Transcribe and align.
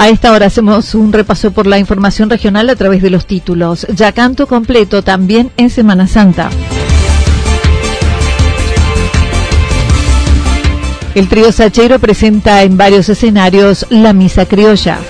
A 0.00 0.10
esta 0.10 0.30
hora 0.30 0.46
hacemos 0.46 0.94
un 0.94 1.12
repaso 1.12 1.50
por 1.50 1.66
la 1.66 1.76
información 1.76 2.30
regional 2.30 2.70
a 2.70 2.76
través 2.76 3.02
de 3.02 3.10
los 3.10 3.26
títulos. 3.26 3.84
Ya 3.92 4.12
canto 4.12 4.46
completo 4.46 5.02
también 5.02 5.50
en 5.56 5.70
Semana 5.70 6.06
Santa. 6.06 6.50
El 11.16 11.28
trío 11.28 11.50
Sachero 11.50 11.98
presenta 11.98 12.62
en 12.62 12.76
varios 12.76 13.08
escenarios 13.08 13.86
la 13.90 14.12
misa 14.12 14.46
criolla. 14.46 15.00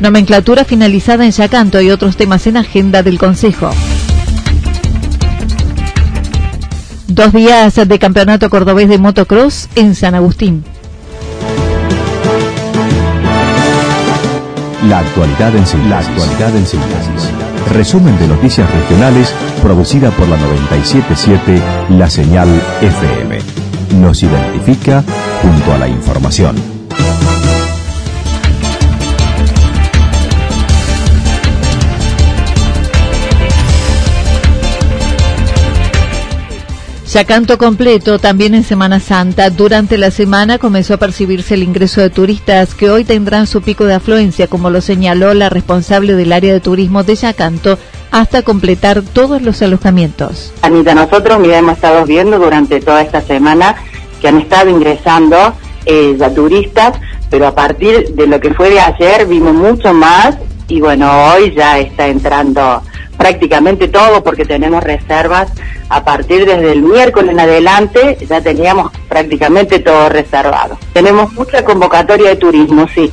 Nomenclatura 0.00 0.64
finalizada 0.64 1.24
en 1.24 1.32
Yacanto 1.32 1.80
y 1.80 1.90
otros 1.90 2.16
temas 2.16 2.46
en 2.46 2.56
agenda 2.56 3.02
del 3.02 3.18
Consejo. 3.18 3.72
Dos 7.10 7.32
días 7.32 7.74
de 7.74 7.98
campeonato 7.98 8.48
cordobés 8.48 8.88
de 8.88 8.96
motocross 8.96 9.68
en 9.74 9.96
San 9.96 10.14
Agustín. 10.14 10.62
La 14.88 15.00
actualidad 15.00 15.56
en 15.56 15.66
síntesis. 15.66 15.90
La 15.90 15.98
actualidad 15.98 16.56
en 16.56 16.66
síntesis. 16.66 17.30
Resumen 17.74 18.16
de 18.20 18.28
noticias 18.28 18.70
regionales 18.72 19.34
producida 19.60 20.12
por 20.12 20.28
la 20.28 20.36
977 20.36 21.60
La 21.98 22.08
Señal 22.08 22.48
FM. 22.80 23.38
Nos 24.00 24.22
identifica 24.22 25.02
junto 25.42 25.72
a 25.72 25.78
la 25.78 25.88
información. 25.88 26.79
Ya 37.12 37.24
canto 37.24 37.58
completo 37.58 38.20
también 38.20 38.54
en 38.54 38.62
Semana 38.62 39.00
Santa. 39.00 39.50
Durante 39.50 39.98
la 39.98 40.12
semana 40.12 40.58
comenzó 40.58 40.94
a 40.94 40.98
percibirse 40.98 41.54
el 41.54 41.64
ingreso 41.64 42.00
de 42.00 42.08
turistas 42.08 42.76
que 42.76 42.88
hoy 42.88 43.02
tendrán 43.02 43.48
su 43.48 43.62
pico 43.62 43.84
de 43.84 43.94
afluencia, 43.94 44.46
como 44.46 44.70
lo 44.70 44.80
señaló 44.80 45.34
la 45.34 45.48
responsable 45.48 46.14
del 46.14 46.32
área 46.32 46.52
de 46.52 46.60
turismo 46.60 47.02
de 47.02 47.16
Yacanto, 47.16 47.80
hasta 48.12 48.42
completar 48.42 49.02
todos 49.02 49.42
los 49.42 49.60
alojamientos. 49.60 50.52
Anita, 50.62 50.94
nosotros 50.94 51.40
mira, 51.40 51.58
hemos 51.58 51.74
estado 51.74 52.04
viendo 52.04 52.38
durante 52.38 52.78
toda 52.80 53.02
esta 53.02 53.20
semana 53.20 53.74
que 54.20 54.28
han 54.28 54.38
estado 54.38 54.70
ingresando 54.70 55.36
eh, 55.86 56.16
turistas, 56.32 56.92
pero 57.28 57.48
a 57.48 57.56
partir 57.56 58.14
de 58.14 58.28
lo 58.28 58.38
que 58.38 58.54
fue 58.54 58.70
de 58.70 58.78
ayer 58.78 59.26
vimos 59.26 59.54
mucho 59.54 59.92
más 59.92 60.38
y 60.68 60.80
bueno, 60.80 61.10
hoy 61.32 61.52
ya 61.56 61.80
está 61.80 62.06
entrando 62.06 62.84
prácticamente 63.20 63.86
todo 63.88 64.24
porque 64.24 64.46
tenemos 64.46 64.82
reservas 64.82 65.52
a 65.90 66.02
partir 66.04 66.46
desde 66.46 66.72
el 66.72 66.80
miércoles 66.80 67.32
en 67.32 67.40
adelante 67.40 68.16
ya 68.26 68.40
teníamos 68.40 68.90
prácticamente 69.10 69.78
todo 69.78 70.08
reservado. 70.08 70.78
Tenemos 70.94 71.30
mucha 71.34 71.62
convocatoria 71.62 72.30
de 72.30 72.36
turismo, 72.36 72.88
sí. 72.94 73.12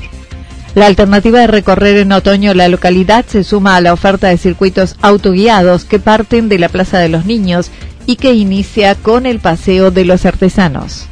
La 0.76 0.86
alternativa 0.86 1.42
de 1.42 1.48
recorrer 1.48 1.98
en 1.98 2.14
otoño 2.14 2.54
la 2.54 2.70
localidad 2.70 3.26
se 3.28 3.44
suma 3.44 3.76
a 3.76 3.82
la 3.82 3.92
oferta 3.92 4.30
de 4.30 4.38
circuitos 4.38 4.96
autoguiados 5.02 5.84
que 5.84 6.00
parten 6.00 6.48
de 6.48 6.60
la 6.60 6.70
Plaza 6.70 7.00
de 7.00 7.10
los 7.10 7.26
Niños 7.26 7.70
y 8.06 8.16
que 8.16 8.32
inicia 8.34 8.96
con 8.96 9.26
el 9.26 9.40
Paseo 9.40 9.92
de 9.92 10.06
los 10.06 10.26
Artesanos. 10.26 11.10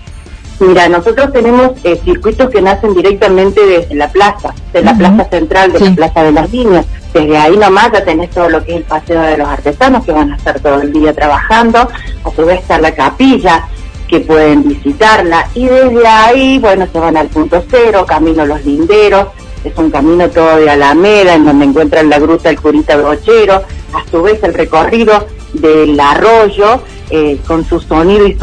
Mira, 0.60 0.88
nosotros 0.88 1.34
tenemos 1.34 1.72
eh, 1.84 2.00
circuitos 2.06 2.50
que 2.50 2.62
nacen 2.62 2.94
directamente 2.94 3.66
desde 3.66 3.96
la 3.96 4.08
plaza, 4.10 4.54
de 4.72 4.82
la 4.82 4.96
plaza 4.96 5.26
central, 5.26 5.74
de 5.74 5.80
la 5.80 5.96
Plaza 5.96 6.24
de 6.24 6.32
los 6.32 6.52
Niños. 6.52 6.86
Desde 7.14 7.38
ahí 7.38 7.58
nomás 7.58 7.92
ya 7.92 8.06
tenés 8.06 8.30
todo 8.30 8.50
lo 8.50 8.64
que 8.64 8.72
es 8.72 8.78
el 8.78 8.84
Paseo 8.84 9.22
de 9.22 9.38
los 9.38 9.48
Artesanos, 9.48 10.06
que 10.06 10.14
van 10.14 10.32
a 10.32 10.38
estar 10.38 10.60
todo 10.62 10.82
el 10.82 10.94
día 10.94 11.14
trabajando. 11.14 11.80
A 11.80 12.32
su 12.34 12.46
vez 12.46 12.62
está 12.62 12.80
la 12.80 12.96
capilla, 12.96 13.68
que 14.08 14.22
pueden 14.22 14.68
visitarla. 14.68 15.50
Y 15.56 15.66
desde 15.66 16.08
ahí, 16.08 16.60
bueno, 16.60 16.88
se 16.92 17.00
van 17.00 17.18
al 17.18 17.28
punto 17.28 17.64
cero, 17.70 18.06
Camino 18.08 18.46
Los 18.46 18.64
Linderos. 18.66 19.28
Es 19.64 19.78
un 19.78 19.90
camino 19.92 20.30
todo 20.30 20.58
de 20.58 20.70
Alameda, 20.70 21.36
en 21.36 21.46
donde 21.46 21.66
encuentran 21.66 22.10
la 22.10 22.20
gruta 22.20 22.50
del 22.50 22.62
Curita 22.62 22.96
Brochero. 22.96 23.64
A 23.94 24.10
su 24.10 24.22
vez 24.22 24.42
el 24.44 24.54
recorrido 24.54 25.28
del 25.54 26.00
arroyo 26.00 26.82
eh, 27.10 27.40
con 27.48 27.66
su 27.66 27.80
sonido 27.80 28.28
y, 28.28 28.36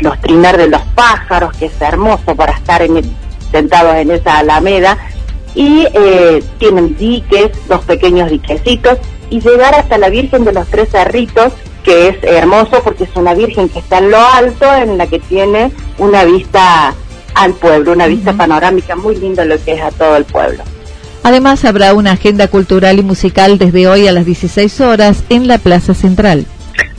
los 0.00 0.20
trinar 0.20 0.56
de 0.56 0.68
los 0.68 0.82
pájaros, 0.94 1.56
que 1.56 1.66
es 1.66 1.80
hermoso 1.80 2.34
para 2.36 2.52
estar 2.52 2.82
sentados 3.50 3.96
en 3.96 4.10
esa 4.10 4.38
alameda. 4.38 4.98
Y 5.54 5.86
eh, 5.94 6.42
tienen 6.58 6.96
diques, 6.96 7.50
dos 7.68 7.84
pequeños 7.84 8.30
diquecitos, 8.30 8.98
y 9.30 9.40
llegar 9.40 9.74
hasta 9.74 9.98
la 9.98 10.08
Virgen 10.08 10.44
de 10.44 10.52
los 10.52 10.66
Tres 10.68 10.90
Cerritos, 10.90 11.52
que 11.84 12.08
es 12.08 12.16
hermoso 12.22 12.82
porque 12.82 13.04
es 13.04 13.10
una 13.14 13.34
Virgen 13.34 13.68
que 13.68 13.78
está 13.78 13.98
en 13.98 14.10
lo 14.10 14.18
alto, 14.18 14.72
en 14.74 14.98
la 14.98 15.06
que 15.06 15.20
tiene 15.20 15.70
una 15.98 16.24
vista 16.24 16.94
al 17.34 17.52
pueblo, 17.54 17.92
una 17.92 18.06
vista 18.06 18.32
panorámica 18.32 18.96
muy 18.96 19.16
linda 19.16 19.44
lo 19.44 19.62
que 19.62 19.74
es 19.74 19.82
a 19.82 19.90
todo 19.90 20.16
el 20.16 20.24
pueblo. 20.24 20.62
Además 21.24 21.64
habrá 21.64 21.94
una 21.94 22.12
agenda 22.12 22.48
cultural 22.48 22.98
y 22.98 23.02
musical 23.02 23.58
desde 23.58 23.88
hoy 23.88 24.06
a 24.06 24.12
las 24.12 24.26
16 24.26 24.80
horas 24.82 25.24
en 25.30 25.48
la 25.48 25.58
Plaza 25.58 25.94
Central. 25.94 26.46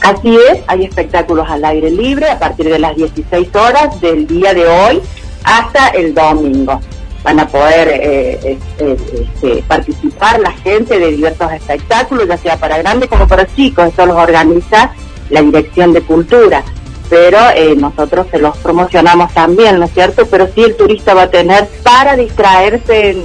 Así 0.05 0.37
es, 0.51 0.59
hay 0.67 0.85
espectáculos 0.85 1.49
al 1.49 1.65
aire 1.65 1.89
libre 1.89 2.29
a 2.29 2.37
partir 2.37 2.69
de 2.69 2.77
las 2.77 2.95
16 2.95 3.55
horas 3.55 3.99
del 4.01 4.27
día 4.27 4.53
de 4.53 4.67
hoy 4.67 5.01
hasta 5.43 5.87
el 5.87 6.13
domingo. 6.13 6.79
Van 7.23 7.39
a 7.39 7.47
poder 7.47 7.87
eh, 7.87 8.59
este, 8.77 9.63
participar 9.67 10.39
la 10.41 10.51
gente 10.51 10.99
de 10.99 11.07
diversos 11.07 11.51
espectáculos, 11.53 12.27
ya 12.27 12.37
sea 12.37 12.57
para 12.57 12.77
grandes 12.77 13.09
como 13.09 13.27
para 13.27 13.47
chicos. 13.47 13.87
Esto 13.87 14.05
los 14.05 14.15
organiza 14.15 14.91
la 15.31 15.41
Dirección 15.41 15.91
de 15.91 16.01
Cultura, 16.01 16.63
pero 17.09 17.39
eh, 17.55 17.75
nosotros 17.75 18.27
se 18.29 18.37
los 18.37 18.55
promocionamos 18.59 19.33
también, 19.33 19.79
¿no 19.79 19.85
es 19.85 19.91
cierto? 19.91 20.27
Pero 20.27 20.47
sí 20.53 20.61
el 20.61 20.77
turista 20.77 21.15
va 21.15 21.23
a 21.23 21.31
tener 21.31 21.67
para 21.81 22.15
distraerse 22.15 23.17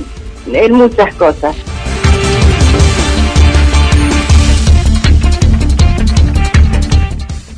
en 0.50 0.72
muchas 0.72 1.14
cosas. 1.16 1.54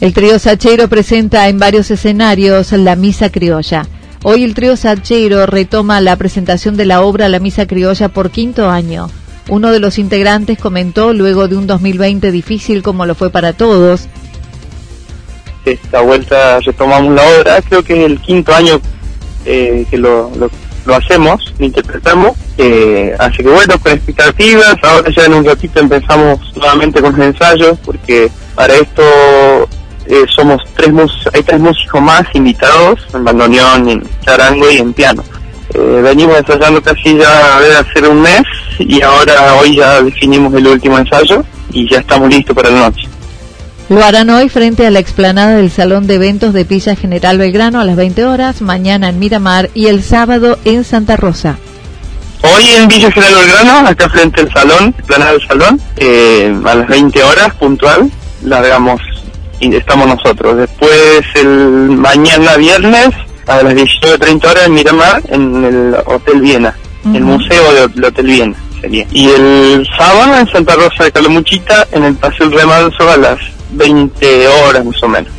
El 0.02 0.14
trío 0.14 0.36
Sachero 0.40 0.88
presenta 0.88 1.48
en 1.48 1.60
varios 1.60 1.88
escenarios 1.92 2.72
la 2.72 2.96
Misa 2.96 3.30
Criolla. 3.30 3.86
Hoy 4.24 4.42
el 4.42 4.52
trío 4.52 4.76
Sachero 4.76 5.46
retoma 5.46 6.00
la 6.00 6.16
presentación 6.16 6.76
de 6.76 6.86
la 6.86 7.02
obra 7.02 7.28
La 7.28 7.38
Misa 7.38 7.68
Criolla 7.68 8.08
por 8.08 8.32
quinto 8.32 8.68
año. 8.68 9.08
Uno 9.48 9.70
de 9.70 9.78
los 9.78 10.00
integrantes 10.00 10.58
comentó 10.58 11.12
luego 11.12 11.46
de 11.46 11.54
un 11.54 11.68
2020 11.68 12.32
difícil 12.32 12.82
como 12.82 13.06
lo 13.06 13.14
fue 13.14 13.30
para 13.30 13.52
todos. 13.52 14.08
Esta 15.64 16.00
vuelta 16.00 16.58
retomamos 16.58 17.14
la 17.14 17.22
obra, 17.38 17.62
creo 17.62 17.84
que 17.84 18.00
es 18.00 18.10
el 18.10 18.20
quinto 18.20 18.52
año 18.52 18.80
eh, 19.44 19.86
que 19.88 19.98
lo, 19.98 20.32
hacemos, 20.96 21.54
lo 21.60 21.66
interpretamos. 21.66 22.32
Eh, 22.58 23.14
así 23.20 23.36
que 23.36 23.50
bueno, 23.50 23.78
con 23.78 23.92
expectativas, 23.92 24.74
ahora 24.82 25.12
ya 25.16 25.26
en 25.26 25.34
un 25.34 25.44
ratito 25.44 25.78
empezamos 25.78 26.40
nuevamente 26.56 27.00
con 27.00 27.16
los 27.16 27.24
ensayos, 27.24 27.78
porque 27.84 28.32
para 28.56 28.74
esto 28.74 29.04
eh, 30.06 30.24
somos 30.34 30.62
tres 30.74 30.90
hay 31.32 31.42
tres 31.42 31.60
músicos 31.60 32.00
más 32.00 32.22
invitados 32.34 33.00
en 33.14 33.24
bandoneón, 33.24 33.88
en 33.88 34.02
charango 34.24 34.70
y 34.70 34.78
en 34.78 34.92
piano. 34.92 35.22
Eh, 35.74 36.00
venimos 36.02 36.36
ensayando 36.38 36.82
casi 36.82 37.16
ya 37.16 37.56
a 37.56 37.80
hacer 37.80 38.06
un 38.08 38.20
mes 38.20 38.42
y 38.78 39.00
ahora 39.00 39.54
hoy 39.54 39.76
ya 39.76 40.02
definimos 40.02 40.52
el 40.54 40.66
último 40.66 40.98
ensayo 40.98 41.44
y 41.70 41.88
ya 41.88 42.00
estamos 42.00 42.28
listos 42.28 42.54
para 42.54 42.70
la 42.70 42.88
noche. 42.88 43.08
Lo 43.88 44.02
harán 44.02 44.30
hoy 44.30 44.48
frente 44.48 44.86
a 44.86 44.90
la 44.90 45.00
explanada 45.00 45.56
del 45.56 45.70
Salón 45.70 46.06
de 46.06 46.14
Eventos 46.14 46.52
de 46.54 46.64
Villa 46.64 46.96
General 46.96 47.36
Belgrano 47.38 47.80
a 47.80 47.84
las 47.84 47.96
20 47.96 48.24
horas, 48.24 48.62
mañana 48.62 49.08
en 49.08 49.18
Miramar 49.18 49.70
y 49.74 49.86
el 49.86 50.02
sábado 50.02 50.58
en 50.64 50.84
Santa 50.84 51.16
Rosa. 51.16 51.58
Hoy 52.42 52.64
en 52.76 52.88
Villa 52.88 53.10
General 53.10 53.34
Belgrano, 53.34 53.88
acá 53.88 54.08
frente 54.08 54.40
al 54.40 54.52
salón, 54.52 54.94
explanada 54.98 55.32
del 55.32 55.46
salón, 55.46 55.80
eh, 55.96 56.54
a 56.64 56.74
las 56.74 56.88
20 56.88 57.22
horas 57.22 57.54
puntual, 57.54 58.10
largamos 58.42 59.00
y 59.62 59.76
estamos 59.76 60.08
nosotros. 60.08 60.56
Después 60.56 61.22
el 61.34 61.90
mañana 61.90 62.56
viernes 62.56 63.10
a 63.46 63.62
las 63.62 63.74
19.30 63.74 64.50
horas 64.50 64.66
en 64.66 64.74
Miramar, 64.74 65.22
en 65.28 65.64
el 65.64 65.96
Hotel 66.06 66.40
Viena, 66.40 66.76
el 67.14 67.22
museo 67.22 67.88
del 67.88 68.04
Hotel 68.04 68.26
Viena 68.26 68.56
sería. 68.80 69.06
Y 69.12 69.28
el 69.28 69.86
sábado 69.96 70.38
en 70.38 70.48
Santa 70.48 70.74
Rosa 70.74 71.04
de 71.04 71.12
Calamuchita, 71.12 71.86
en 71.92 72.04
el 72.04 72.14
Paseo 72.16 72.48
del 72.48 72.58
Remanso 72.58 73.08
a 73.08 73.16
las 73.16 73.38
20 73.70 74.48
horas 74.48 74.84
más 74.84 75.02
o 75.02 75.08
menos. 75.08 75.32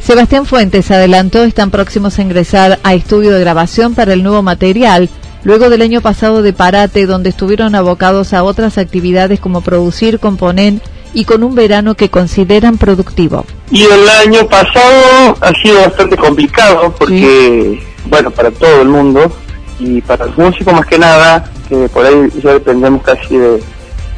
Sebastián 0.00 0.44
Fuentes 0.44 0.90
adelantó 0.90 1.42
están 1.44 1.70
próximos 1.70 2.18
a 2.18 2.22
ingresar 2.22 2.78
a 2.82 2.92
estudio 2.92 3.32
de 3.32 3.40
grabación 3.40 3.94
para 3.94 4.12
el 4.12 4.22
nuevo 4.22 4.42
material, 4.42 5.08
luego 5.44 5.70
del 5.70 5.80
año 5.80 6.02
pasado 6.02 6.42
de 6.42 6.52
parate 6.52 7.06
donde 7.06 7.30
estuvieron 7.30 7.74
abocados 7.74 8.34
a 8.34 8.42
otras 8.42 8.76
actividades 8.76 9.40
como 9.40 9.62
producir, 9.62 10.18
componer 10.18 10.74
y 11.14 11.24
con 11.24 11.42
un 11.44 11.54
verano 11.54 11.94
que 11.94 12.10
consideran 12.10 12.76
productivo. 12.76 13.46
Y 13.70 13.84
el 13.84 14.08
año 14.08 14.46
pasado 14.48 15.36
ha 15.40 15.52
sido 15.62 15.80
bastante 15.80 16.16
complicado 16.16 16.94
porque, 16.98 17.80
bueno, 18.06 18.30
para 18.30 18.50
todo 18.50 18.82
el 18.82 18.88
mundo 18.88 19.32
y 19.78 20.00
para 20.02 20.26
el 20.26 20.32
músico 20.36 20.72
más 20.72 20.86
que 20.86 20.98
nada, 20.98 21.44
que 21.68 21.88
por 21.88 22.04
ahí 22.04 22.28
ya 22.42 22.52
dependemos 22.52 23.02
casi 23.02 23.36
de, 23.36 23.62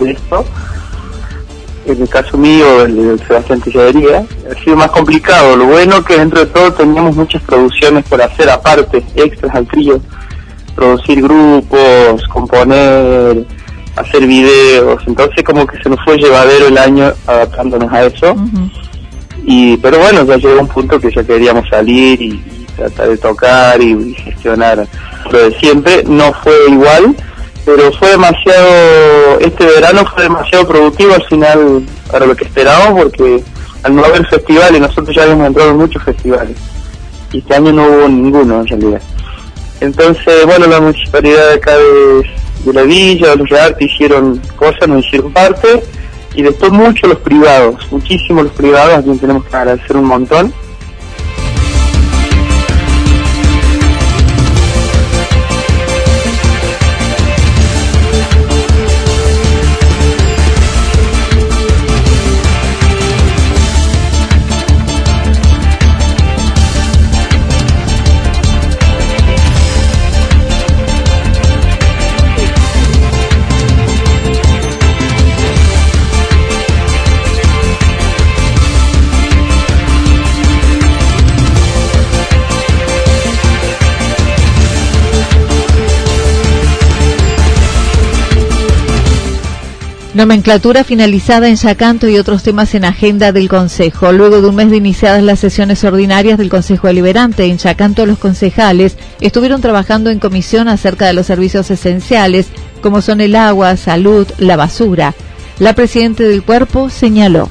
esto, 0.00 0.44
en 1.86 2.02
el 2.02 2.08
caso 2.08 2.36
mío, 2.36 2.82
el 2.84 3.18
de 3.18 3.26
Sebastián 3.26 3.60
Tilladería, 3.60 4.24
ha 4.50 4.64
sido 4.64 4.76
más 4.76 4.90
complicado. 4.90 5.56
Lo 5.56 5.66
bueno 5.66 6.02
que 6.02 6.18
dentro 6.18 6.40
de 6.40 6.46
todo 6.46 6.72
teníamos 6.72 7.14
muchas 7.14 7.42
producciones 7.42 8.04
por 8.06 8.20
hacer 8.20 8.50
aparte, 8.50 9.04
extras 9.14 9.54
al 9.54 9.66
trío, 9.66 10.00
producir 10.74 11.22
grupos, 11.22 12.22
componer, 12.28 13.46
hacer 13.96 14.26
videos, 14.26 15.02
entonces 15.06 15.42
como 15.42 15.66
que 15.66 15.82
se 15.82 15.88
nos 15.88 15.98
fue 16.04 16.16
llevadero 16.18 16.68
el 16.68 16.78
año 16.78 17.12
adaptándonos 17.26 17.92
a 17.92 18.04
eso. 18.04 18.36
y 19.44 19.76
Pero 19.78 19.98
bueno, 19.98 20.24
ya 20.24 20.36
llegó 20.36 20.60
un 20.60 20.68
punto 20.68 21.00
que 21.00 21.10
ya 21.10 21.24
queríamos 21.24 21.68
salir 21.68 22.20
y, 22.20 22.44
tratar 22.76 23.08
de 23.08 23.16
tocar 23.16 23.80
y, 23.80 24.14
gestionar 24.14 24.86
lo 25.30 25.38
de 25.38 25.58
siempre. 25.58 26.04
No 26.04 26.32
fue 26.44 26.54
igual, 26.68 27.16
pero 27.64 27.90
fue 27.92 28.10
demasiado, 28.10 29.38
este 29.40 29.64
verano 29.64 30.04
fue 30.14 30.24
demasiado 30.24 30.68
productivo 30.68 31.14
al 31.14 31.24
final 31.24 31.82
para 32.10 32.26
lo 32.26 32.36
que 32.36 32.44
esperábamos 32.44 33.04
porque 33.04 33.42
al 33.82 33.94
no 33.94 34.04
haber 34.04 34.26
festivales, 34.26 34.80
nosotros 34.80 35.14
ya 35.14 35.22
habíamos 35.22 35.46
entrado 35.46 35.70
en 35.70 35.76
muchos 35.78 36.02
festivales 36.02 36.56
y 37.32 37.38
este 37.38 37.54
año 37.54 37.72
no 37.72 37.84
hubo 37.84 38.08
ninguno 38.08 38.60
en 38.60 38.66
realidad. 38.66 39.02
Entonces, 39.80 40.46
bueno, 40.46 40.66
la 40.66 40.80
municipalidad 40.80 41.48
de 41.48 41.54
acá 41.54 41.76
de 41.76 42.24
de 42.66 42.72
la 42.72 42.82
villa, 42.82 43.34
los 43.34 43.48
de 43.48 43.60
arte 43.60 43.84
hicieron 43.84 44.40
cosas, 44.56 44.88
nos 44.88 45.04
hicieron 45.06 45.32
parte, 45.32 45.82
y 46.34 46.42
después 46.42 46.72
mucho 46.72 47.06
los 47.06 47.18
privados, 47.18 47.86
muchísimos 47.90 48.44
los 48.44 48.52
privados, 48.52 48.98
a 48.98 49.02
quien 49.02 49.18
tenemos 49.18 49.44
que 49.46 49.56
agradecer 49.56 49.96
un 49.96 50.04
montón 50.04 50.52
Nomenclatura 90.16 90.82
finalizada 90.82 91.46
en 91.46 91.56
Yacanto 91.56 92.08
y 92.08 92.16
otros 92.16 92.42
temas 92.42 92.74
en 92.74 92.86
agenda 92.86 93.32
del 93.32 93.50
Consejo. 93.50 94.12
Luego 94.12 94.40
de 94.40 94.48
un 94.48 94.54
mes 94.54 94.70
de 94.70 94.78
iniciadas 94.78 95.22
las 95.22 95.40
sesiones 95.40 95.84
ordinarias 95.84 96.38
del 96.38 96.48
Consejo 96.48 96.86
Deliberante, 96.86 97.44
en 97.44 97.58
Yacanto 97.58 98.06
los 98.06 98.16
concejales 98.16 98.96
estuvieron 99.20 99.60
trabajando 99.60 100.08
en 100.08 100.18
comisión 100.18 100.68
acerca 100.68 101.06
de 101.06 101.12
los 101.12 101.26
servicios 101.26 101.70
esenciales, 101.70 102.46
como 102.80 103.02
son 103.02 103.20
el 103.20 103.36
agua, 103.36 103.76
salud, 103.76 104.26
la 104.38 104.56
basura. 104.56 105.12
La 105.58 105.74
presidenta 105.74 106.22
del 106.22 106.42
cuerpo 106.42 106.88
señaló. 106.88 107.50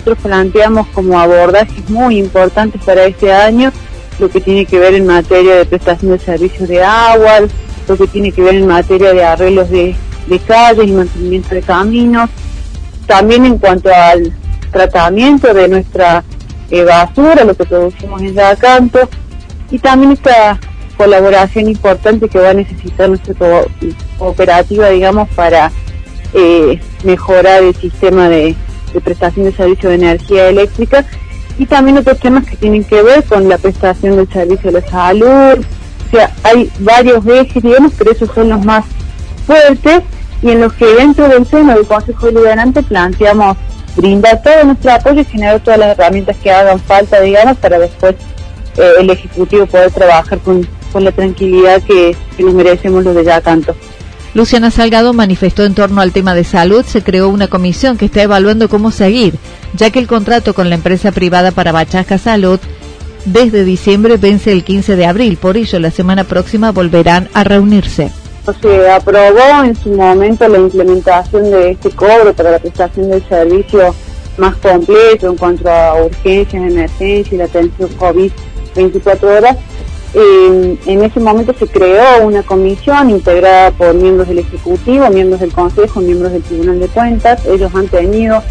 Nosotros 0.00 0.18
planteamos 0.22 0.88
como 0.88 1.18
abordajes 1.18 1.88
muy 1.88 2.18
importantes 2.18 2.78
para 2.84 3.06
este 3.06 3.32
año 3.32 3.72
lo 4.18 4.28
que 4.28 4.42
tiene 4.42 4.66
que 4.66 4.78
ver 4.78 4.92
en 4.92 5.06
materia 5.06 5.56
de 5.56 5.64
prestación 5.64 6.12
de 6.12 6.18
servicios 6.18 6.68
de 6.68 6.84
agua, 6.84 7.38
lo 7.88 7.96
que 7.96 8.06
tiene 8.06 8.32
que 8.32 8.42
ver 8.42 8.56
en 8.56 8.66
materia 8.66 9.14
de 9.14 9.24
arreglos 9.24 9.70
de 9.70 9.96
de 10.26 10.38
calles 10.40 10.88
y 10.88 10.92
mantenimiento 10.92 11.54
de 11.54 11.62
caminos, 11.62 12.30
también 13.06 13.44
en 13.44 13.58
cuanto 13.58 13.90
al 13.92 14.32
tratamiento 14.72 15.54
de 15.54 15.68
nuestra 15.68 16.24
eh, 16.70 16.84
basura, 16.84 17.44
lo 17.44 17.54
que 17.54 17.64
producimos 17.64 18.20
en 18.22 18.34
Yacanto, 18.34 19.08
y 19.70 19.78
también 19.78 20.12
esta 20.12 20.58
colaboración 20.96 21.68
importante 21.68 22.28
que 22.28 22.38
va 22.38 22.50
a 22.50 22.54
necesitar 22.54 23.08
nuestra 23.08 23.34
cooperativa, 24.18 24.88
digamos, 24.90 25.28
para 25.30 25.70
eh, 26.32 26.80
mejorar 27.04 27.62
el 27.62 27.74
sistema 27.74 28.28
de, 28.28 28.56
prestación 29.04 29.44
de 29.44 29.52
servicio 29.52 29.90
de 29.90 29.96
energía 29.96 30.48
eléctrica. 30.48 31.04
Y 31.58 31.66
también 31.66 31.98
otros 31.98 32.18
temas 32.18 32.46
que 32.46 32.56
tienen 32.56 32.84
que 32.84 33.02
ver 33.02 33.24
con 33.24 33.48
la 33.48 33.58
prestación 33.58 34.16
del 34.16 34.28
servicio 34.28 34.72
de 34.72 34.82
salud. 34.82 35.64
O 36.06 36.10
sea, 36.10 36.30
hay 36.42 36.70
varios 36.80 37.26
ejes, 37.26 37.62
digamos, 37.62 37.92
pero 37.96 38.12
esos 38.12 38.30
son 38.34 38.48
los 38.50 38.64
más 38.64 38.84
fuertes 39.46 40.02
y 40.42 40.50
en 40.50 40.60
los 40.60 40.72
que 40.74 40.86
dentro 40.86 41.28
del 41.28 41.46
seno 41.46 41.74
del 41.74 41.86
Consejo 41.86 42.26
Deliberante 42.26 42.82
planteamos 42.82 43.56
brindar 43.96 44.42
todo 44.42 44.64
nuestro 44.64 44.92
apoyo 44.92 45.20
y 45.20 45.24
generar 45.24 45.60
todas 45.60 45.78
las 45.78 45.98
herramientas 45.98 46.36
que 46.42 46.50
hagan 46.50 46.78
falta, 46.78 47.20
digamos, 47.20 47.56
para 47.58 47.78
después 47.78 48.14
eh, 48.76 48.90
el 49.00 49.10
Ejecutivo 49.10 49.66
poder 49.66 49.90
trabajar 49.90 50.38
con, 50.40 50.66
con 50.92 51.04
la 51.04 51.12
tranquilidad 51.12 51.82
que, 51.82 52.16
nos 52.38 52.54
merecemos 52.54 53.04
los 53.04 53.14
de 53.14 53.24
ya 53.24 53.40
tanto. 53.40 53.74
Luciana 54.34 54.70
Salgado 54.70 55.14
manifestó 55.14 55.64
en 55.64 55.74
torno 55.74 56.02
al 56.02 56.12
tema 56.12 56.34
de 56.34 56.44
salud, 56.44 56.84
se 56.84 57.02
creó 57.02 57.30
una 57.30 57.48
comisión 57.48 57.96
que 57.96 58.04
está 58.04 58.22
evaluando 58.22 58.68
cómo 58.68 58.90
seguir, 58.90 59.36
ya 59.72 59.90
que 59.90 59.98
el 59.98 60.06
contrato 60.06 60.52
con 60.52 60.68
la 60.68 60.74
empresa 60.74 61.10
privada 61.12 61.52
para 61.52 61.72
Bachasca 61.72 62.18
Salud 62.18 62.60
desde 63.24 63.64
diciembre 63.64 64.18
vence 64.18 64.52
el 64.52 64.62
15 64.62 64.94
de 64.94 65.06
abril, 65.06 65.38
por 65.38 65.56
ello 65.56 65.80
la 65.80 65.90
semana 65.90 66.24
próxima 66.24 66.70
volverán 66.70 67.28
a 67.32 67.44
reunirse 67.44 68.12
se 68.52 68.90
aprobó 68.90 69.64
en 69.64 69.74
su 69.74 69.90
momento 69.90 70.46
la 70.48 70.58
implementación 70.58 71.50
de 71.50 71.70
este 71.70 71.90
cobro 71.90 72.32
para 72.34 72.52
la 72.52 72.58
prestación 72.58 73.10
del 73.10 73.26
servicio 73.28 73.94
más 74.38 74.56
completo 74.56 75.28
en 75.28 75.36
cuanto 75.36 75.70
a 75.70 76.02
urgencias, 76.02 76.62
emergencias 76.62 77.32
y 77.32 77.36
la 77.36 77.44
atención 77.44 77.88
COVID 77.94 78.30
24 78.74 79.28
horas. 79.36 79.56
en 80.14 81.04
ese 81.04 81.20
momento 81.20 81.54
se 81.58 81.66
creó 81.66 82.26
una 82.26 82.42
comisión 82.42 83.10
integrada 83.10 83.70
por 83.72 83.94
miembros 83.94 84.28
del 84.28 84.38
Ejecutivo, 84.38 85.08
miembros 85.10 85.40
del 85.40 85.52
Consejo, 85.52 86.00
miembros 86.00 86.32
del 86.32 86.42
Tribunal 86.42 86.80
de 86.80 86.88
Cuentas. 86.88 87.44
Ellos 87.46 87.74
han 87.74 87.88
tenido 87.88 88.42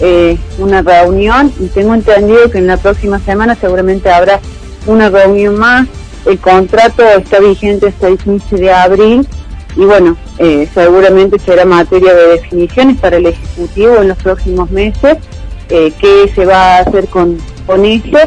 eh, 0.00 0.38
una 0.58 0.82
reunión 0.82 1.52
y 1.60 1.66
tengo 1.66 1.94
entendido 1.94 2.50
que 2.50 2.58
en 2.58 2.66
la 2.66 2.76
próxima 2.76 3.18
semana 3.20 3.54
seguramente 3.54 4.10
habrá 4.10 4.40
una 4.86 5.10
reunión 5.10 5.58
más. 5.58 5.86
El 6.24 6.38
contrato 6.38 7.02
está 7.18 7.40
vigente 7.40 7.88
hasta 7.88 8.08
el 8.08 8.16
15 8.16 8.56
de 8.56 8.72
abril 8.72 9.28
y 9.76 9.84
bueno, 9.84 10.16
eh, 10.38 10.68
seguramente 10.74 11.38
será 11.38 11.64
materia 11.64 12.14
de 12.14 12.28
definiciones 12.28 12.98
para 12.98 13.16
el 13.16 13.26
Ejecutivo 13.26 13.96
en 13.96 14.08
los 14.08 14.18
próximos 14.18 14.70
meses, 14.70 15.18
eh, 15.68 15.92
qué 15.98 16.30
se 16.34 16.44
va 16.44 16.76
a 16.76 16.78
hacer 16.80 17.08
con, 17.08 17.38
con 17.66 17.84
eso, 17.84 18.18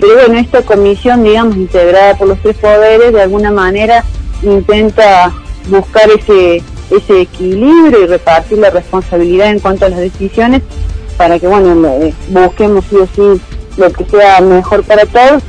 pero 0.00 0.14
bueno, 0.14 0.38
esta 0.38 0.62
comisión, 0.62 1.24
digamos, 1.24 1.56
integrada 1.56 2.16
por 2.16 2.28
los 2.28 2.40
tres 2.40 2.56
poderes, 2.56 3.12
de 3.12 3.22
alguna 3.22 3.50
manera 3.50 4.04
intenta 4.42 5.32
buscar 5.68 6.10
ese, 6.10 6.62
ese 6.90 7.20
equilibrio 7.20 8.04
y 8.04 8.06
repartir 8.06 8.58
la 8.58 8.70
responsabilidad 8.70 9.50
en 9.50 9.60
cuanto 9.60 9.86
a 9.86 9.90
las 9.90 10.00
decisiones 10.00 10.62
para 11.16 11.38
que, 11.38 11.46
bueno, 11.46 11.86
eh, 11.88 12.14
busquemos 12.28 12.84
sí 12.90 12.96
o 12.96 13.06
sí 13.06 13.40
lo 13.76 13.92
que 13.92 14.04
sea 14.04 14.40
mejor 14.40 14.84
para 14.84 15.04
todos 15.06 15.42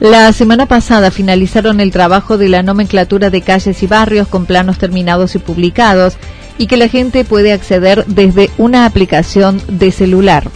la 0.00 0.32
semana 0.32 0.66
pasada 0.66 1.10
finalizaron 1.10 1.80
el 1.80 1.90
trabajo 1.90 2.36
de 2.36 2.48
la 2.48 2.62
nomenclatura 2.62 3.30
de 3.30 3.40
calles 3.40 3.82
y 3.82 3.86
barrios 3.86 4.28
con 4.28 4.44
planos 4.44 4.78
terminados 4.78 5.34
y 5.34 5.38
publicados 5.38 6.18
y 6.58 6.66
que 6.66 6.76
la 6.76 6.88
gente 6.88 7.24
puede 7.24 7.52
acceder 7.52 8.04
desde 8.06 8.50
una 8.58 8.84
aplicación 8.84 9.60
de 9.68 9.90
celular. 9.90 10.48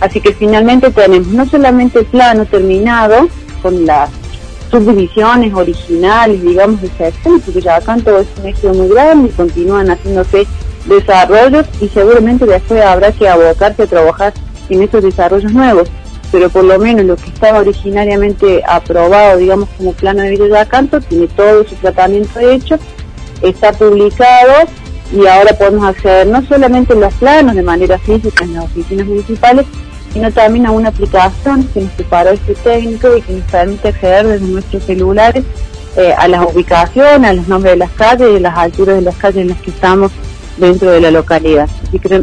Así 0.00 0.20
que 0.20 0.34
finalmente 0.34 0.90
tenemos 0.90 1.28
no 1.28 1.46
solamente 1.46 2.00
el 2.00 2.06
plano 2.06 2.44
terminado 2.44 3.28
con 3.60 3.86
las 3.86 4.10
subdivisiones 4.70 5.52
originales, 5.54 6.42
digamos, 6.42 6.80
de 6.80 6.88
sección, 6.88 7.40
porque 7.40 7.60
ya 7.60 7.76
acá 7.76 7.96
todo 8.02 8.20
es 8.20 8.26
un 8.40 8.46
éxito 8.46 8.74
muy 8.74 8.88
grande 8.88 9.28
y 9.28 9.32
continúan 9.32 9.88
haciéndose 9.88 10.46
desarrollos 10.86 11.66
y 11.80 11.88
seguramente 11.88 12.46
después 12.46 12.82
habrá 12.82 13.12
que 13.12 13.28
abocarse 13.28 13.82
a 13.82 13.86
trabajar 13.86 14.32
en 14.68 14.82
esos 14.82 15.02
desarrollos 15.02 15.52
nuevos. 15.52 15.88
Pero 16.32 16.48
por 16.48 16.64
lo 16.64 16.78
menos 16.78 17.04
lo 17.04 17.16
que 17.16 17.28
estaba 17.28 17.60
originariamente 17.60 18.62
aprobado, 18.66 19.38
digamos, 19.38 19.68
como 19.76 19.92
plano 19.92 20.22
de 20.22 20.30
Villa 20.30 20.66
Canto, 20.66 21.00
tiene 21.00 21.28
todo 21.28 21.62
su 21.68 21.74
tratamiento 21.76 22.40
hecho, 22.40 22.78
está 23.42 23.72
publicado 23.72 24.66
y 25.12 25.26
ahora 25.26 25.52
podemos 25.52 25.84
acceder 25.84 26.26
no 26.26 26.42
solamente 26.46 26.94
en 26.94 27.00
los 27.00 27.12
planos 27.14 27.54
de 27.54 27.62
manera 27.62 27.98
física 27.98 28.44
en 28.44 28.54
las 28.54 28.64
oficinas 28.64 29.06
municipales, 29.06 29.66
sino 30.12 30.30
también 30.32 30.66
a 30.66 30.70
una 30.70 30.88
aplicación 30.88 31.68
que 31.68 31.82
nos 31.82 31.92
preparó 31.92 32.30
este 32.30 32.54
técnico 32.54 33.14
y 33.16 33.20
que 33.20 33.34
nos 33.34 33.50
permite 33.50 33.88
acceder 33.88 34.26
desde 34.26 34.46
nuestros 34.46 34.82
celulares 34.84 35.44
eh, 35.96 36.14
a 36.16 36.28
las 36.28 36.46
ubicaciones, 36.46 37.30
a 37.30 37.34
los 37.34 37.48
nombres 37.48 37.74
de 37.74 37.78
las 37.78 37.90
calles 37.90 38.28
y 38.32 38.36
a 38.36 38.40
las 38.40 38.56
alturas 38.56 38.96
de 38.96 39.02
las 39.02 39.16
calles 39.16 39.42
en 39.42 39.48
las 39.48 39.60
que 39.60 39.70
estamos 39.70 40.10
dentro 40.56 40.90
de 40.90 41.00
la 41.00 41.10
localidad. 41.10 41.68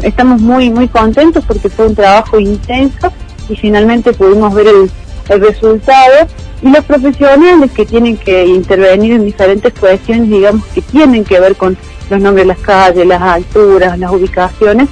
Estamos 0.02 0.40
muy, 0.40 0.70
muy 0.70 0.88
contentos 0.88 1.44
porque 1.46 1.68
fue 1.68 1.86
un 1.86 1.94
trabajo 1.94 2.40
intenso 2.40 3.12
y 3.50 3.56
finalmente 3.56 4.12
pudimos 4.12 4.54
ver 4.54 4.68
el, 4.68 4.90
el 5.28 5.40
resultado 5.40 6.28
y 6.62 6.70
los 6.70 6.84
profesionales 6.84 7.70
que 7.72 7.86
tienen 7.86 8.16
que 8.16 8.46
intervenir 8.46 9.12
en 9.14 9.24
diferentes 9.24 9.72
cuestiones, 9.78 10.28
digamos, 10.28 10.64
que 10.66 10.82
tienen 10.82 11.24
que 11.24 11.40
ver 11.40 11.56
con 11.56 11.76
los 12.10 12.20
nombres 12.20 12.46
de 12.46 12.54
las 12.54 12.58
calles, 12.58 13.06
las 13.06 13.22
alturas, 13.22 13.98
las 13.98 14.10
ubicaciones, 14.10 14.88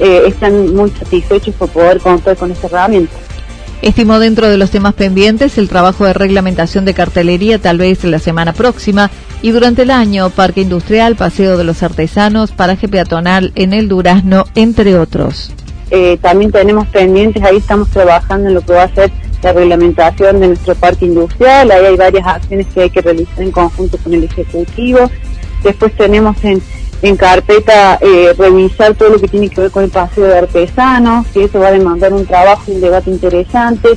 eh, 0.00 0.24
están 0.26 0.74
muy 0.74 0.90
satisfechos 0.90 1.54
por 1.54 1.68
poder 1.68 2.00
contar 2.00 2.36
con 2.36 2.50
esta 2.50 2.66
herramienta. 2.66 3.12
Estimó 3.82 4.18
dentro 4.18 4.48
de 4.48 4.56
los 4.56 4.70
temas 4.70 4.94
pendientes 4.94 5.58
el 5.58 5.68
trabajo 5.68 6.06
de 6.06 6.14
reglamentación 6.14 6.84
de 6.84 6.94
cartelería 6.94 7.58
tal 7.58 7.78
vez 7.78 8.02
la 8.04 8.18
semana 8.18 8.54
próxima 8.54 9.10
y 9.42 9.50
durante 9.50 9.82
el 9.82 9.90
año 9.90 10.30
Parque 10.30 10.62
Industrial, 10.62 11.16
Paseo 11.16 11.58
de 11.58 11.64
los 11.64 11.82
Artesanos, 11.82 12.50
Paraje 12.52 12.88
Peatonal 12.88 13.52
en 13.56 13.74
el 13.74 13.88
Durazno, 13.88 14.46
entre 14.54 14.98
otros. 14.98 15.52
Eh, 15.94 16.18
también 16.20 16.50
tenemos 16.50 16.88
pendientes, 16.88 17.42
ahí 17.42 17.58
estamos 17.58 17.88
trabajando 17.90 18.48
en 18.48 18.54
lo 18.54 18.60
que 18.62 18.72
va 18.72 18.82
a 18.82 18.94
ser 18.94 19.12
la 19.42 19.52
reglamentación 19.52 20.40
de 20.40 20.48
nuestro 20.48 20.74
parque 20.74 21.04
industrial, 21.04 21.70
ahí 21.70 21.84
hay 21.84 21.96
varias 21.96 22.26
acciones 22.26 22.66
que 22.74 22.82
hay 22.82 22.90
que 22.90 23.00
realizar 23.00 23.42
en 23.42 23.52
conjunto 23.52 23.96
con 23.98 24.12
el 24.12 24.24
Ejecutivo. 24.24 25.10
Después 25.62 25.94
tenemos 25.96 26.42
en 26.44 26.62
en 27.04 27.16
carpeta 27.16 27.98
eh, 28.00 28.34
revisar 28.38 28.94
todo 28.94 29.10
lo 29.10 29.18
que 29.18 29.28
tiene 29.28 29.50
que 29.50 29.60
ver 29.60 29.70
con 29.70 29.84
el 29.84 29.90
paseo 29.90 30.24
de 30.24 30.38
artesanos, 30.38 31.26
que 31.28 31.44
eso 31.44 31.60
va 31.60 31.68
a 31.68 31.72
demandar 31.72 32.14
un 32.14 32.24
trabajo 32.24 32.62
y 32.68 32.72
un 32.72 32.80
debate 32.80 33.10
interesante. 33.10 33.90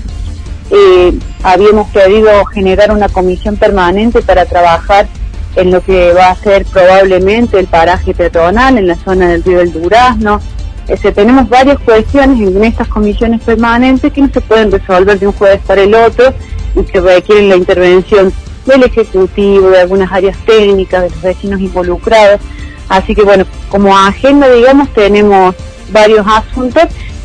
Eh, 0.70 1.18
habíamos 1.42 1.90
pedido 1.92 2.44
generar 2.46 2.92
una 2.92 3.08
comisión 3.08 3.56
permanente 3.56 4.22
para 4.22 4.46
trabajar 4.46 5.08
en 5.56 5.72
lo 5.72 5.82
que 5.82 6.12
va 6.12 6.32
a 6.32 6.36
ser 6.36 6.66
probablemente 6.66 7.58
el 7.58 7.68
paraje 7.68 8.14
peatonal 8.14 8.78
en 8.78 8.88
la 8.88 8.98
zona 8.98 9.30
del 9.30 9.42
río 9.42 9.60
del 9.60 9.72
Durazno. 9.72 10.42
Este, 10.88 11.12
tenemos 11.12 11.50
varias 11.50 11.80
cuestiones 11.80 12.40
en 12.40 12.64
estas 12.64 12.88
comisiones 12.88 13.42
permanentes 13.42 14.12
que 14.14 14.22
no 14.22 14.30
se 14.30 14.40
pueden 14.40 14.72
resolver 14.72 15.20
de 15.20 15.28
un 15.28 15.34
jueves 15.34 15.60
para 15.68 15.82
el 15.82 15.94
otro 15.94 16.34
y 16.76 16.84
que 16.84 17.02
requieren 17.02 17.50
la 17.50 17.58
intervención 17.58 18.32
del 18.66 18.84
Ejecutivo, 18.84 19.70
de 19.70 19.82
algunas 19.82 20.12
áreas 20.12 20.38
técnicas, 20.46 21.04
de 21.04 21.10
los 21.10 21.22
vecinos 21.22 21.60
involucrados. 21.60 22.40
Así 22.88 23.14
que 23.14 23.24
bueno, 23.24 23.46
como 23.70 23.98
agenda, 23.98 24.50
digamos, 24.50 24.90
tenemos 24.94 25.56
varios 25.92 26.26
asuntos, 26.26 26.84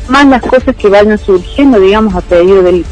más 0.09 0.25
las 0.27 0.41
cosas 0.41 0.75
que 0.75 0.89
vayan 0.89 1.17
surgiendo, 1.17 1.79
digamos, 1.79 2.15
a 2.15 2.21
pedido 2.21 2.63
del, 2.63 2.85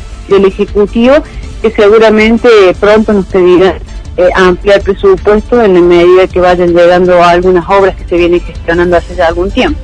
Ejecutivo, 0.46 1.16
que 1.62 1.72
seguramente 1.72 2.48
pronto 2.80 3.12
nos 3.12 3.26
pedirán 3.26 3.80
eh, 4.16 4.30
ampliar 4.34 4.80
presupuesto 4.80 5.62
en 5.62 5.74
la 5.74 5.82
medida 5.82 6.26
que 6.26 6.40
vayan 6.40 6.74
llegando 6.74 7.22
algunas 7.22 7.70
obras 7.70 7.98
que 7.98 8.06
se 8.06 8.16
vienen 8.16 8.40
gestionando 8.40 8.96
hace 8.96 9.14
ya 9.14 9.28
algún 9.28 9.52
tiempo. 9.52 9.78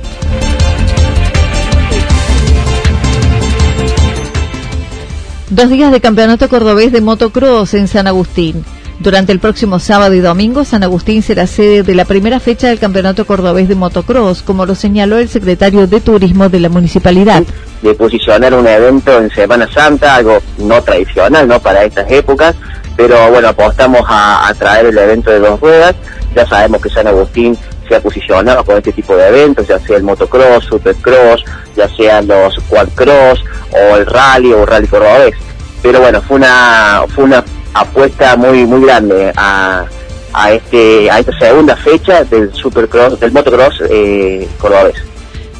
Dos 5.50 5.70
días 5.70 5.90
de 5.90 6.02
campeonato 6.02 6.46
cordobés 6.50 6.92
de 6.92 7.00
motocross 7.00 7.72
en 7.72 7.88
San 7.88 8.06
Agustín. 8.06 8.66
Durante 9.00 9.32
el 9.32 9.38
próximo 9.38 9.78
sábado 9.78 10.12
y 10.12 10.20
domingo, 10.20 10.64
San 10.66 10.82
Agustín 10.82 11.22
será 11.22 11.46
sede 11.46 11.82
de 11.82 11.94
la 11.94 12.04
primera 12.04 12.38
fecha 12.38 12.68
del 12.68 12.78
Campeonato 12.78 13.24
Cordobés 13.24 13.66
de 13.66 13.74
Motocross, 13.74 14.42
como 14.42 14.66
lo 14.66 14.74
señaló 14.74 15.16
el 15.16 15.28
secretario 15.28 15.86
de 15.86 16.00
Turismo 16.00 16.50
de 16.50 16.60
la 16.60 16.68
municipalidad. 16.68 17.44
De 17.80 17.94
posicionar 17.94 18.52
un 18.52 18.66
evento 18.66 19.16
en 19.16 19.30
Semana 19.30 19.66
Santa, 19.72 20.16
algo 20.16 20.38
no 20.58 20.82
tradicional, 20.82 21.48
¿no? 21.48 21.60
Para 21.60 21.84
estas 21.84 22.10
épocas, 22.10 22.54
pero 22.96 23.30
bueno, 23.30 23.48
apostamos 23.48 24.02
a, 24.06 24.52
traer 24.58 24.86
el 24.86 24.98
evento 24.98 25.30
de 25.30 25.38
dos 25.38 25.60
ruedas. 25.60 25.94
Ya 26.34 26.46
sabemos 26.46 26.82
que 26.82 26.90
San 26.90 27.06
Agustín 27.06 27.56
se 27.88 27.96
ha 27.96 28.00
posicionado 28.00 28.64
con 28.64 28.76
este 28.76 28.92
tipo 28.92 29.16
de 29.16 29.28
eventos, 29.28 29.66
ya 29.66 29.78
sea 29.78 29.96
el 29.96 30.02
motocross, 30.02 30.64
supercross, 30.64 31.44
ya 31.76 31.88
sean 31.96 32.26
los 32.26 32.58
quadcross 32.68 33.42
o 33.70 33.96
el 33.96 34.06
rally 34.06 34.52
o 34.52 34.66
rally 34.66 34.86
cordobés. 34.86 35.34
Pero 35.82 36.00
bueno, 36.00 36.20
fue 36.22 36.36
una, 36.36 37.04
fue 37.14 37.24
una 37.24 37.44
apuesta 37.74 38.36
muy 38.36 38.66
muy 38.66 38.82
grande 38.82 39.32
a, 39.36 39.84
a 40.32 40.52
este 40.52 41.10
a 41.10 41.20
esta 41.20 41.38
segunda 41.38 41.76
fecha 41.76 42.24
del 42.24 42.52
supercross 42.52 43.18
del 43.20 43.32
motocross 43.32 43.82
eh. 43.88 44.48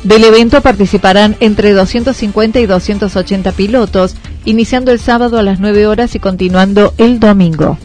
Del 0.04 0.24
evento 0.24 0.60
participarán 0.60 1.36
entre 1.40 1.72
250 1.72 2.60
y 2.60 2.66
280 2.66 3.52
pilotos, 3.52 4.16
iniciando 4.44 4.92
el 4.92 5.00
sábado 5.00 5.38
a 5.38 5.42
las 5.42 5.60
9 5.60 5.86
horas 5.86 6.14
y 6.14 6.20
continuando 6.20 6.94
el 6.98 7.18
domingo. 7.18 7.78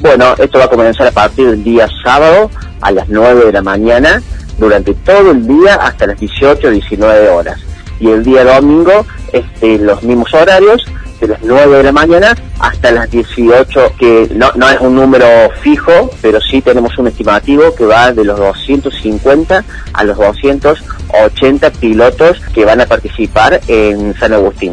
Bueno, 0.00 0.34
esto 0.38 0.58
va 0.58 0.64
a 0.64 0.68
comenzar 0.68 1.06
a 1.06 1.10
partir 1.10 1.50
del 1.50 1.62
día 1.62 1.86
sábado 2.02 2.50
a 2.80 2.90
las 2.90 3.08
9 3.08 3.46
de 3.46 3.52
la 3.52 3.62
mañana, 3.62 4.22
durante 4.58 4.94
todo 4.94 5.32
el 5.32 5.46
día 5.46 5.74
hasta 5.74 6.06
las 6.06 6.18
18 6.18 6.68
o 6.68 6.70
19 6.70 7.28
horas. 7.28 7.60
Y 7.98 8.08
el 8.08 8.24
día 8.24 8.44
domingo, 8.44 9.04
este, 9.32 9.78
los 9.78 10.02
mismos 10.02 10.32
horarios, 10.32 10.84
de 11.20 11.28
las 11.28 11.42
9 11.42 11.76
de 11.76 11.82
la 11.82 11.92
mañana 11.92 12.34
hasta 12.60 12.90
las 12.90 13.10
18, 13.10 13.92
que 13.98 14.30
no, 14.34 14.50
no 14.54 14.70
es 14.70 14.80
un 14.80 14.94
número 14.94 15.26
fijo, 15.60 16.10
pero 16.22 16.40
sí 16.40 16.62
tenemos 16.62 16.96
un 16.96 17.08
estimativo 17.08 17.74
que 17.74 17.84
va 17.84 18.12
de 18.12 18.24
los 18.24 18.38
250 18.38 19.64
a 19.92 20.04
los 20.04 20.16
280 20.16 21.70
pilotos 21.72 22.40
que 22.54 22.64
van 22.64 22.80
a 22.80 22.86
participar 22.86 23.60
en 23.68 24.14
San 24.18 24.32
Agustín. 24.32 24.72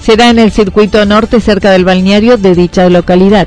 Será 0.00 0.30
en 0.30 0.40
el 0.40 0.50
circuito 0.50 1.04
norte 1.06 1.40
cerca 1.40 1.70
del 1.70 1.84
balneario 1.84 2.36
de 2.38 2.56
dicha 2.56 2.88
localidad. 2.88 3.46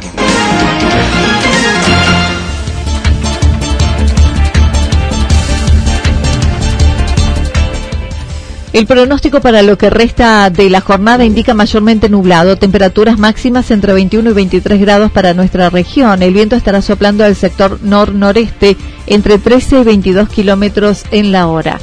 El 8.73 8.87
pronóstico 8.87 9.41
para 9.41 9.63
lo 9.63 9.77
que 9.77 9.89
resta 9.89 10.49
de 10.49 10.69
la 10.69 10.79
jornada 10.79 11.25
indica 11.25 11.53
mayormente 11.53 12.07
nublado, 12.07 12.55
temperaturas 12.55 13.19
máximas 13.19 13.69
entre 13.69 13.91
21 13.91 14.29
y 14.29 14.33
23 14.33 14.79
grados 14.79 15.11
para 15.11 15.33
nuestra 15.33 15.69
región. 15.69 16.23
El 16.23 16.33
viento 16.33 16.55
estará 16.55 16.81
soplando 16.81 17.25
al 17.25 17.35
sector 17.35 17.79
nor-noreste 17.83 18.77
entre 19.07 19.39
13 19.39 19.81
y 19.81 19.83
22 19.83 20.29
kilómetros 20.29 21.03
en 21.11 21.33
la 21.33 21.47
hora. 21.47 21.79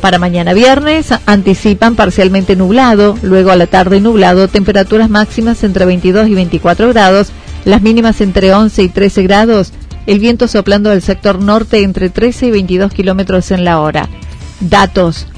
Para 0.00 0.18
mañana 0.18 0.54
viernes 0.54 1.08
anticipan 1.26 1.96
parcialmente 1.96 2.56
nublado, 2.56 3.18
luego 3.22 3.50
a 3.50 3.56
la 3.56 3.66
tarde 3.66 4.00
nublado, 4.00 4.48
temperaturas 4.48 5.10
máximas 5.10 5.62
entre 5.64 5.84
22 5.84 6.28
y 6.28 6.34
24 6.34 6.88
grados, 6.88 7.28
las 7.66 7.82
mínimas 7.82 8.22
entre 8.22 8.54
11 8.54 8.82
y 8.82 8.88
13 8.88 9.22
grados, 9.22 9.72
el 10.06 10.18
viento 10.18 10.48
soplando 10.48 10.90
al 10.90 11.02
sector 11.02 11.40
norte 11.40 11.82
entre 11.82 12.08
13 12.08 12.46
y 12.46 12.50
22 12.52 12.92
kilómetros 12.92 13.50
en 13.50 13.66
la 13.66 13.80
hora. 13.80 14.08
Datos 14.60 15.26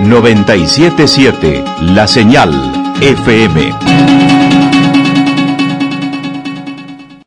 977 0.00 1.64
La 1.80 2.06
Señal 2.06 2.50
FM. 3.00 4.37